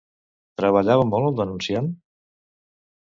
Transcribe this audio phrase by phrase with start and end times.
[0.61, 1.93] Treballava molt el denunciant?